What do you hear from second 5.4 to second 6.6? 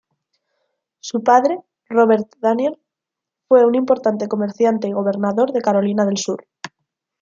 de Carolina del Sur.